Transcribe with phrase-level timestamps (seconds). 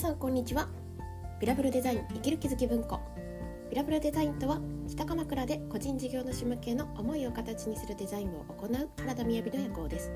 [0.00, 0.66] さんこんにちは。
[1.40, 2.98] ビラブルデザイン生きる気づき文庫。
[3.68, 10.10] ビラブルデザインとは北鎌倉で個人事業主向けの思いを形にするデザインを行う原田雅の夜行です、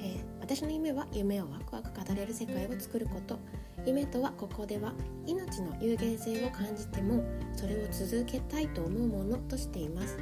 [0.00, 3.38] えー、私の夢は夢をワクワク語れる世界を作ること。
[3.86, 4.92] 夢とはここでは
[5.26, 7.24] 命の有限性を感じても
[7.56, 10.18] それを続けたいと思うものとしています。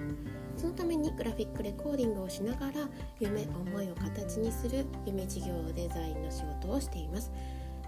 [0.57, 2.89] そのためにグラフィックレコーディングをしながら
[3.19, 7.33] 夢思いを形にする夢事業デザインの仕事をしています。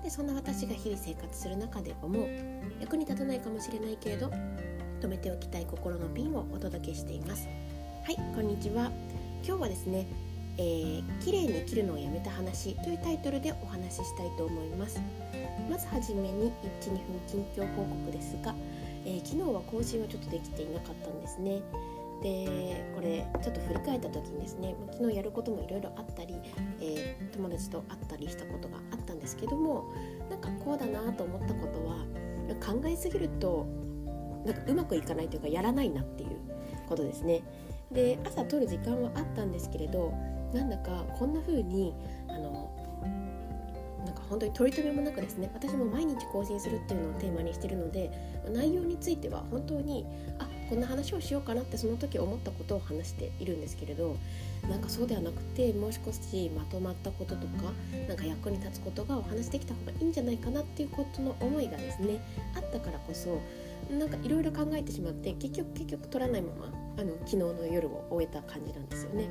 [0.03, 2.27] でそんな私が日々生活する中で思う
[2.81, 4.31] 役に立たないかもしれないけれど
[5.01, 7.49] 止めておきたい心のピンをお届けしています。
[8.05, 8.91] はいこんにちは。
[9.47, 10.07] 今日はですね
[10.59, 15.01] えー、綺麗に切るのをやめた話というタイトルでお話ししたいと思います。
[15.71, 18.55] まずはじめに12分近況報告ですが、
[19.07, 21.63] えー、昨日は更新はちょっとできていなかったんですね。
[22.23, 26.35] でこれちょっと振り返った時にですね昨日やることもいろいろあったり、
[26.81, 29.91] えー、友達と会ったりしたことがあったんですけども
[30.29, 31.97] なんかこうだなと思ったことは
[32.61, 33.67] 考えすぎると
[34.45, 36.31] なんかうまくいかないというかやらないなっていう
[36.89, 37.43] ことですね。
[37.93, 40.13] で朝撮る時間はあったんですけれど
[40.53, 41.95] なんだかこんな風に
[42.29, 42.71] あの
[44.05, 48.11] なんか本当に取り留めもなくですね私も毎日更新するっていうのをテーマにしてるので
[48.53, 50.07] 内容については本当に
[50.39, 54.17] あこんな話をしようかなってその時思ったことを話しているんですけれど
[54.69, 57.73] なんかそうではなくてもう少しまとまったこととか
[58.07, 62.21] なんか役に立つことがお話できた方がいいんじゃないかなっていうことの思いがですね
[62.55, 63.41] あったからこそ
[63.93, 66.67] なんかいろいろ考えてしまって結局結局取らないまま
[66.99, 69.29] あの昨日の夜を終えた感じなんですよね。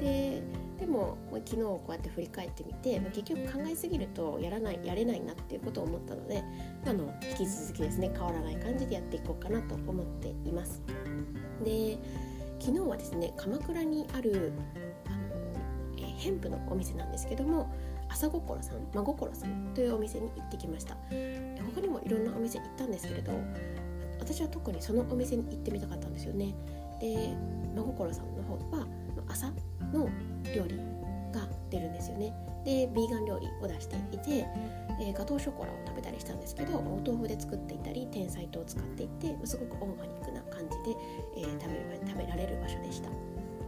[0.00, 0.42] で
[0.78, 6.42] でも昨日こうやって振り返ってみて結局考えすぎるとやらないやれないなっていうことを思ったので
[6.86, 10.82] あの引き続きですね変わらない感じでやっていこうかなと思っています。
[11.64, 11.98] で
[12.58, 14.52] 昨日はですね鎌倉にある
[15.06, 15.16] あの、
[15.98, 17.72] えー、ヘンプのお店なんですけども
[18.08, 20.96] 朝心さん真心さんというお店に行ってきました
[21.74, 23.32] 他にもいろんなお店行ったんですけれど
[24.18, 26.54] 私は特にそのお店に行ってみたかったんですよね
[27.00, 27.34] で
[27.74, 28.86] 真心さんの方は
[29.28, 29.50] 朝
[29.92, 30.08] の
[30.54, 30.76] 料理
[31.32, 32.32] が出るんですよね。
[32.64, 34.46] でビーガン料理を出していて、
[35.00, 40.96] えー、ガトーショコラを食べたりしたんですけどお豆腐で作っていたり天才糖を使っていてすごくオーガニックな感じで、
[41.36, 43.10] えー、食べ食べられる場所でした。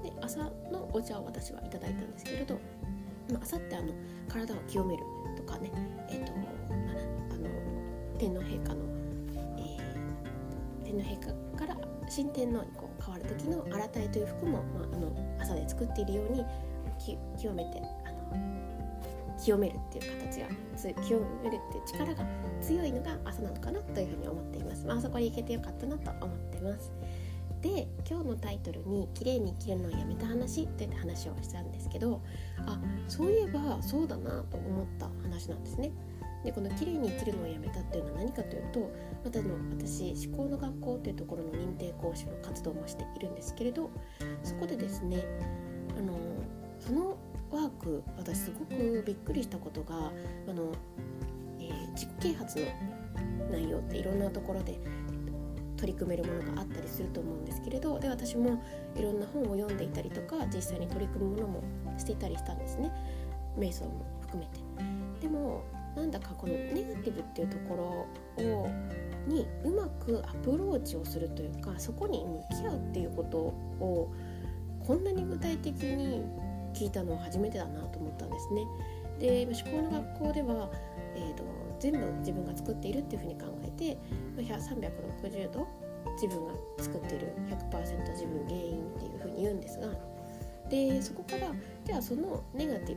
[0.02, 2.54] で朝のお茶を私はいただいたんですけれど、
[3.30, 3.92] まあ、朝ってあの
[4.28, 5.02] 体を清める
[5.36, 5.70] とかね
[6.08, 7.48] えっ、ー、とあの
[8.18, 8.80] 天皇陛下の、
[9.58, 9.76] え
[10.84, 11.45] 天皇陛下
[12.08, 16.44] 新天皇にこう変わる時の新たいという服も、まあ、あの朝で作っているように
[17.36, 20.46] 清めてあの清めるっていう形が
[21.02, 22.24] 清めるっていう力が
[22.60, 24.86] 強いのが朝なのかなというふうに思っています。
[24.86, 26.90] まあそこに行けてよかったなと思ってます。
[27.62, 32.20] で今日のタイトルに「綺麗に生きるのをやめた話」といった話をしたんですけど
[32.66, 32.78] あ
[33.08, 35.90] そういえばそうだなと思った話なんですね。
[36.46, 38.88] でこの「綺麗に生きるのをやめた」っていうのは何かというと
[39.24, 43.90] またの私思考の学校というところの認定講師の活動もしているんですけれど
[44.44, 45.24] そこでですね
[45.98, 46.14] あの
[46.78, 47.16] その
[47.50, 50.12] ワーク私すごくびっくりしたことが
[50.48, 50.72] あの、
[51.58, 54.78] えー、自己啓発の内容っていろんなところで
[55.76, 58.62] 取り組めるものがあったりすると思うんですけれどで私も
[58.94, 61.62] いろんな本を読んでいたりとか実際に取り組むものも
[61.98, 62.92] していたりしたんですね
[63.58, 64.60] 瞑想も含めて。
[65.20, 65.64] でも
[65.96, 68.06] なんだかこのネガティブっていうとこ
[68.38, 68.68] ろを
[69.26, 74.12] にうまくアプローチをするというかそこに向き合うっていうことを
[74.86, 76.22] こんなに具体的に
[76.74, 78.64] 聞いたのは初めてだなと思ったんですね。
[79.18, 80.70] で思考の学校では、
[81.16, 81.42] えーと、
[81.80, 83.98] 全部自分が作っているっていうふうに考えて
[84.36, 85.66] 360度
[86.20, 89.88] 自分が作っている100%自分原因っていうふうに言うんですが
[90.68, 91.50] でそこから
[91.84, 92.96] じゃあそのネガティ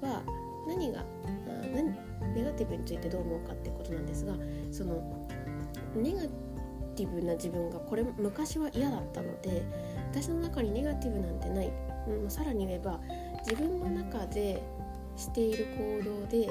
[0.00, 0.22] ブは
[0.68, 1.04] 何が
[2.34, 4.34] ネガティブについてどう思うかってことなんですが
[4.72, 5.02] その
[5.96, 6.22] ネガ
[6.96, 9.62] ティブな自分がこれ昔は嫌だったので
[10.10, 11.70] 私の中にネガティブなんてない、
[12.08, 13.00] うん、さらに言えば
[13.48, 14.62] 自分の中で
[15.16, 16.50] している行動で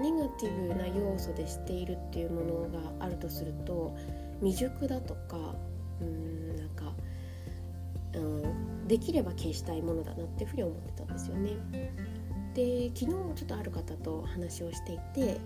[0.00, 3.96] ネガティブな要素でしているっていうものがあるとすると
[4.40, 5.54] 未熟だとか
[6.00, 6.92] うんなんか、
[8.14, 11.50] うん、できれば消したいものだなっていうふうに思ってたんですよね。
[12.54, 15.40] で昨日ちょっとある方と話をしていて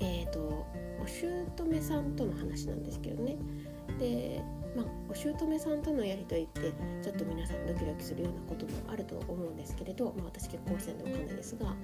[0.00, 0.66] え、ー、と
[1.00, 3.36] お姑さんとの話なんですけどね。
[3.98, 4.42] で
[4.76, 11.74] まあ、お姑さんとのやり取りってちょっと皆さんドキドキするようなこともあると思うんですけれど、まあ、私結婚してるんで分かんないですが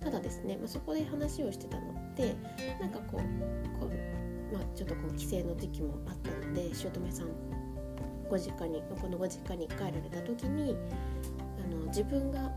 [0.00, 2.34] ただですね、まあ、そこで話をしてたのって
[2.80, 7.28] なんかこうこう、まあ、ちょっとこう帰省の時期もあったので姑さん
[8.28, 10.76] ご実家にこのご実家に帰られた時に
[11.64, 12.52] あの自分が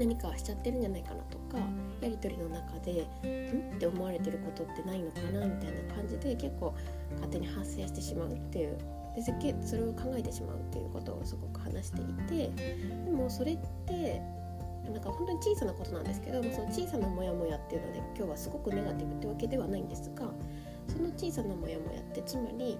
[0.00, 1.58] 何かしちゃってるんじゃないかなとか
[2.00, 3.76] やり取りの中でん？
[3.76, 6.74] って思われてることってないのかなみたいな感じで結構
[7.16, 8.78] 勝手に発生してしまうっていう
[9.14, 9.22] で
[9.66, 12.50] それを考えてしまうっていうことをすごく話していて
[13.04, 14.22] でもそれって
[14.84, 20.30] なんか本当に小さなことなんですけどその小さなモヤモヤっていうので今日はすごくネガティブってわけではないんですが
[20.88, 22.78] その小さなモヤモヤってつまり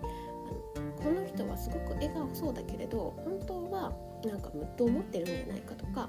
[0.76, 3.92] あのこの人はすごく笑顔そうだけれど本当は
[4.24, 6.08] なんかむっと思ってるんじゃないかとか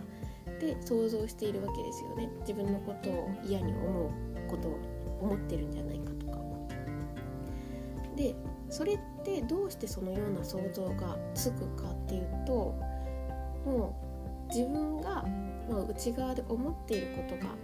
[0.61, 2.29] で想像しているわけですよね。
[2.41, 4.77] 自分のことを嫌に思うことを
[5.19, 6.37] 思ってるんじゃないかとか。
[8.15, 8.35] で
[8.69, 12.53] それってどうしてそのような想像がつくかっていうと
[13.65, 13.95] も
[14.47, 15.25] う自分が、
[15.69, 17.55] ま、内側で思っていることが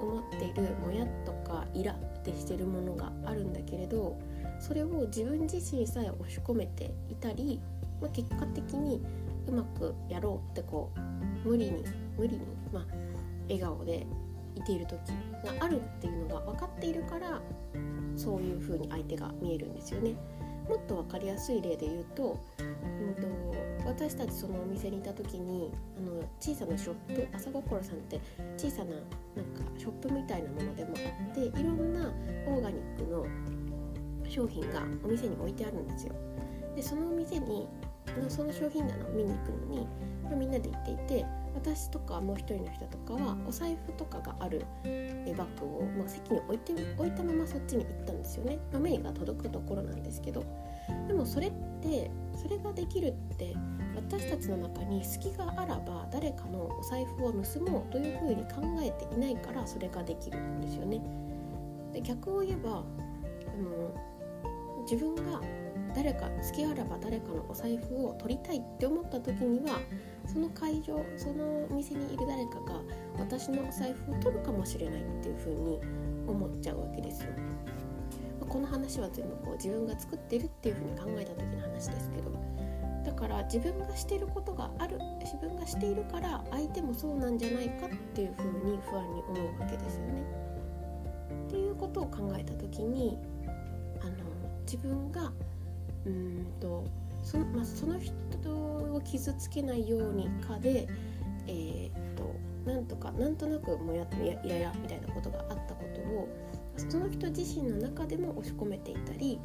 [0.00, 4.18] 思っているもやとかイラってしてるものがあるんだけれど
[4.58, 7.60] それを自分自身さえ押し込めていたり、
[8.00, 9.02] ま、結果的に
[9.48, 10.90] うまくやろうってこ
[11.44, 11.84] う無理に
[12.16, 12.40] 無理に、
[12.72, 12.86] まあ、
[13.44, 14.06] 笑顔で
[14.54, 14.98] いている時
[15.44, 17.40] があるっていうのが分かっているから
[18.16, 20.14] そういう風に相手が見えるんですよね。
[20.68, 23.26] もっと分かりやすい例で言うと,、うんと、
[23.86, 28.20] 私たちそのお店にいた時にあの小さなショップ朝心さんって
[28.58, 32.12] 小さななんかショップみたいなものでもあっていろんな
[32.46, 33.26] オーガニックの
[34.28, 36.12] 商品がお店に置いてあるんですよ。
[36.76, 37.66] でそのお店に
[38.28, 39.88] その商品棚を見に行くのに、
[40.24, 44.64] ま、みんなで行っていて私とかもう一人の人とかはお財布とかがある
[45.36, 50.44] バッグを、まあ、席に置いて置いたままそっちに行ったんですよね、まあ、目が届くところなんですけど
[51.06, 53.54] でもそれってそれができるって
[53.94, 61.00] 私たちの中に隙があらば誰かのお財布を盗もうというふうに考えていないからそれができるんですよね。
[61.92, 62.74] で逆を言えばあ
[63.60, 63.92] の
[64.82, 65.40] 自分が
[65.94, 69.80] 誰か好きあらば誰かのお財布を取りたいって思った時には
[70.26, 72.80] その会場そのお店にいる誰かが
[73.18, 75.80] 私のお財布を取るかもしれないっていう風に
[76.26, 77.30] 思っちゃうわけですよ。
[78.48, 82.32] この話は全部こう自分が作ってるっていう風に考えた時の話ですけど
[83.04, 90.22] だから自分がしてることがある自分がしているから相手もそうなんじゃないかっていう風に不安に思うわけですよね。
[91.46, 93.18] っていうことを考えた時に
[94.00, 94.12] あの
[94.64, 95.32] 自分が
[96.06, 96.84] うんと
[97.22, 98.14] その,、まあ、その人
[98.50, 100.88] を傷つけないようにかで、
[101.46, 104.06] えー、っとなんとかなんとなくもや
[104.44, 106.28] イライラみたいなことがあったことを
[106.76, 109.38] その人自身の中でも押し込めていたり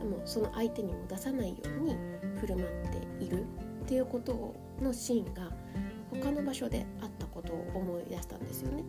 [0.00, 1.96] もその相手にも出さないように
[2.40, 2.68] 振る舞っ
[3.18, 3.44] ている
[3.84, 5.50] っていうことのシーンが
[6.10, 8.84] 他の場所であったことを思い出したんですよね。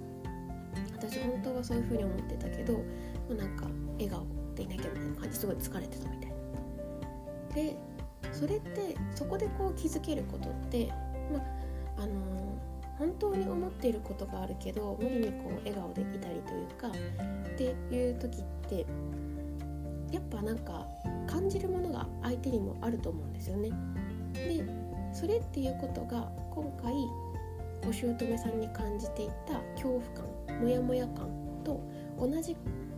[0.94, 2.84] 私本当はそういうふうに思ってたけども
[3.30, 4.26] うなんか笑顔
[4.56, 6.41] でいなきゃみたいな感じすごい疲れてたみたいな。
[7.54, 7.76] で
[8.32, 10.88] それってそこでこう気づけることって、
[11.32, 11.40] ま
[11.98, 12.14] あの
[12.98, 18.86] 本当に思っていることがあるけど無理にこう笑顔でいたりというかっていう時って
[20.12, 20.86] やっぱなんか
[21.28, 23.72] 感じるものが相手にもあると思うんですよね。
[24.34, 24.64] で
[25.14, 26.94] それっていうことが今回
[27.88, 30.02] お姑さんに感じていた恐怖
[30.48, 31.28] 感モヤモヤ感
[31.64, 31.82] と
[32.20, 32.56] 同じ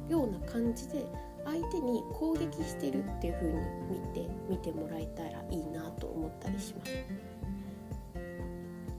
[0.09, 1.06] ような感じで
[1.45, 3.56] 相手に攻撃してるっていう風に
[3.90, 6.92] 見て見てもらえたらいいなと思ったりします。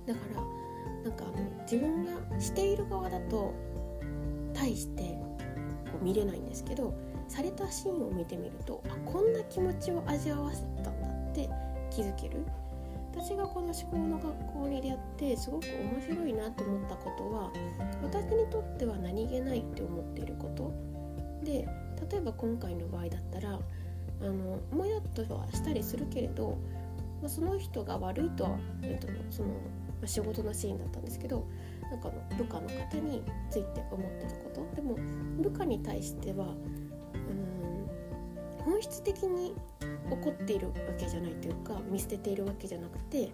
[0.06, 0.43] だから
[1.02, 3.55] なんかあの自分がしている側だと
[4.53, 5.03] 対して
[5.91, 6.94] こう見れないんですけど
[7.29, 11.48] されたシーンを見てみるとあこんな気持ちを味わわせたんだって
[11.91, 12.44] 気づける。
[13.17, 17.53] 私がこの思考の学校に出会ってすごく面白いなと思ったことは
[18.03, 20.72] 私にとっては何気ないって思っていること。
[21.44, 21.69] で
[22.11, 23.58] 例えば今回の場合だったら
[24.20, 26.58] あのもやっとはしたりするけれど、
[27.20, 29.49] まあ、その人が悪いとは、えっと、その、
[30.01, 31.46] ま、仕事のシーンだったんですけど
[31.82, 34.77] なんかの部下の方について思ってたこと。
[34.77, 34.96] でも
[35.41, 36.84] 部下に対してはうん
[38.65, 39.55] 本質的に
[40.11, 43.31] 怒っているわけじゃないというか見捨てているわけじゃなくて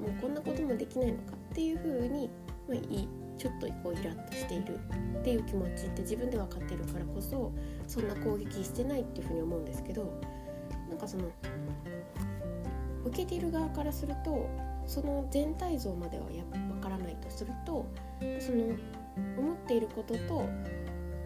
[0.00, 2.30] もうこんなこともできないのかっていうふうに、
[2.68, 4.78] まあ、いいちょっとこうイラッとしている
[5.20, 7.52] っていう気持ちって自分で分かっているからこそ
[7.86, 10.20] そんな攻撃してないっていうふうに思うんですけど
[10.88, 11.24] なんかその
[13.04, 14.48] 受けている側からすると
[14.86, 17.86] その全体像まではや分からないとすると
[18.40, 18.64] その
[19.38, 20.48] 思っていることと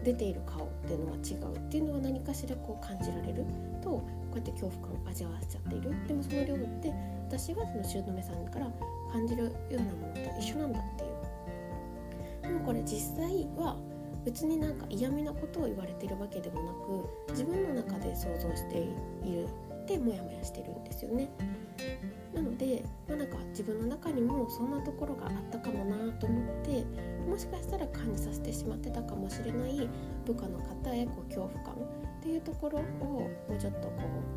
[0.03, 3.45] 出ている顔っていうのが違うっていうのは何かしらこう感じられる
[3.81, 4.03] とこ
[4.33, 5.95] うやって恐怖感を味わわせちゃっている。
[6.07, 6.93] でもその量って
[7.27, 8.67] 私はその姑さんから
[9.11, 11.12] 感じるようなものと一緒なんだっていう
[12.43, 13.75] でもこれ実際は
[14.23, 16.71] 別になんか嫌味なことを言われてるわけでもな
[17.27, 18.85] く自分の中で想像してい
[19.33, 19.47] る
[19.87, 21.29] でモヤモヤしてるんですよね。
[22.33, 26.83] なので、まあ、なんか自分の中にもそんなところがあったかもなと思って
[27.29, 29.87] もしかしたら感じさせてしまってたかもしれない
[30.25, 31.77] 部下の方へこう恐怖感っ
[32.21, 33.93] ていうところをもうちょっとこ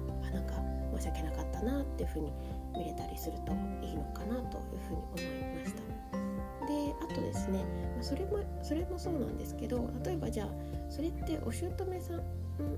[0.08, 0.54] うあなんか
[0.96, 2.32] 申し訳なかったなっていうふうに
[2.76, 5.86] 見れたりするといいのかなというふうに思いました。
[6.66, 7.64] であとですね
[8.06, 10.48] それもそれもそうなんですけど例えばじゃあ
[10.88, 12.22] それってお姑さん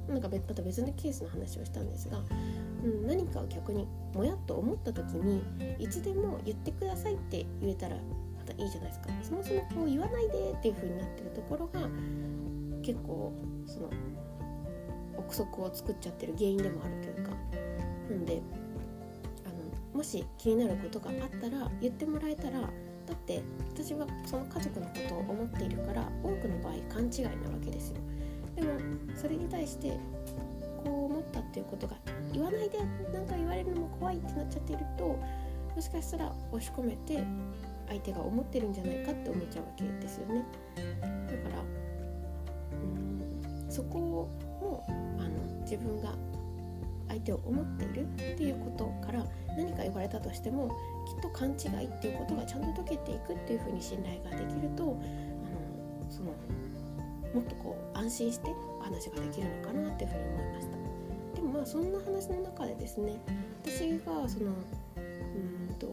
[0.09, 2.19] なんかまた別のケースの話をしたんですが、
[2.83, 5.43] うん、何かを逆にもやっと思った時に
[5.79, 9.09] いつでも言ってくださいって言えたらまたいいじゃないですか。
[9.23, 11.89] そもそもこう言わないでっていう風になってるところが
[12.83, 13.33] 結構
[13.67, 13.91] その
[15.19, 17.37] 憶測を作っちゃってる原因でもあるというか。
[18.09, 18.41] なんで
[19.45, 22.71] あのもし気になることがあったら言ってもらえたら
[23.09, 23.43] だって
[23.75, 27.97] 私はその家族のことを思っているから多くの場合勘違いなわけですよ。
[28.55, 28.69] でも
[29.17, 29.99] それに対して
[30.85, 31.97] こう思ったっていうことが
[32.33, 32.79] 言わないで
[33.13, 37.25] 何か言われるのも怖いってなっちゃっているともしかしたら押し込めて
[37.89, 40.45] 相手が思ってるんじゃないかって思っちゃうわけですよね。
[40.77, 40.83] だ
[41.51, 41.63] から
[42.73, 44.29] うんそこも
[45.19, 46.15] あの自分が
[47.09, 49.25] 相手を思っているっていうことから
[49.57, 50.69] 何か言われたとしても
[51.07, 56.33] きっと勘違いっていうことがちゃんと解けていくっていうふうに信頼ができるとあのその
[57.35, 58.51] もっとこう安心して
[58.81, 60.79] お話ができるのかなっていうふうに思いました。
[61.35, 63.21] でもまあそんな話の中でですね
[63.63, 64.53] 私がその
[64.97, 65.87] うんと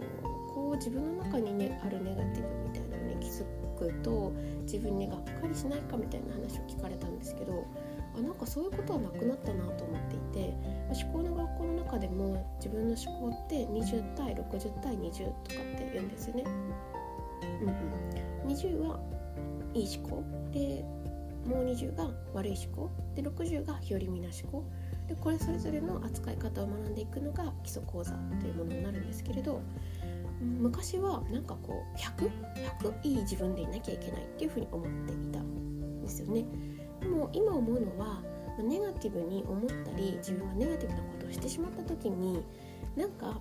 [0.54, 3.44] こう自分の中に、ね、あるネガティブみたいなのに気づ
[3.78, 7.66] くと自分にがっかりしないかみたいな話を聞かれたんですけど
[8.18, 10.56] あなんかそういうことはなくなったなと思っていて
[11.04, 16.44] 思考の学校の中でも自分の思考って20対60対20とかって言うんですよね。
[18.46, 19.00] うん、20は
[19.74, 20.84] いい思考で
[21.46, 24.64] もう20が悪い思考で60が日和見な思考
[25.08, 29.62] でこれそれぞれの扱い方を学んでいくのが基礎講座というものになるんですけれど
[30.42, 36.46] 昔はなんかこう 100?100 いい自分でいなきゃいけないっていうふうに思っていたんですよね
[37.02, 38.22] でも今思うのは
[38.64, 42.44] ネガティブに思ったり自分がネガティブなことをしてしまった時に
[42.96, 43.40] なんか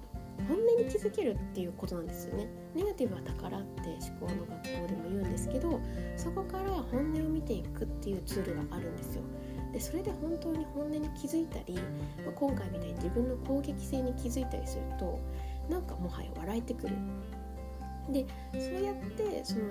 [0.49, 2.49] 本音に気づけるっていうことなんですよね。
[2.75, 3.80] ネガティブは宝って
[4.20, 5.80] 思考の学校でも言うんですけど
[6.16, 9.23] そこから本音を見ていくっていうツールがあるんですよ。
[9.73, 11.78] でそれで本当に本音に気づいたり、
[12.25, 15.18] ま、今回みたいに自分の攻撃性に気づいたりすると
[15.68, 16.96] なんかもはや笑えてくる。
[18.11, 19.64] でそうやってその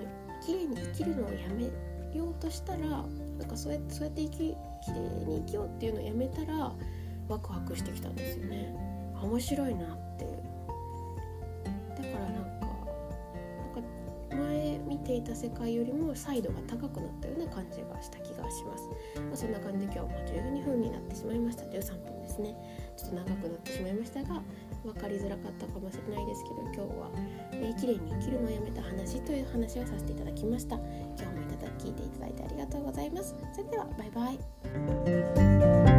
[0.44, 1.64] 綺麗に生きるのをやめ
[2.18, 3.04] ようとしたら
[3.38, 6.72] なんかそうやってそうやって生き綺麗に生きようっていうのをやめたら
[7.28, 8.74] ワクワクしてきたんですよね。
[9.22, 9.88] 面白いなっ
[10.18, 10.54] て。
[15.04, 18.88] ていた世界よりも彩度が高くなったような感じがした気がします、
[19.20, 21.64] まあ、そんな感じで今日は12分になってしまいました。
[21.64, 22.56] 13分ですね。
[22.96, 24.42] ちょっと長くなってしまいましたが
[24.82, 27.10] 分かりづらかったかもしれないですけど今日は、
[27.52, 30.76] えー、綺麗に生きるのをやめた話という話をさせていただきました。
[30.76, 31.33] 今日
[31.64, 33.34] と聞いていただいてありがとうございます。
[33.52, 35.93] それではバイバイ。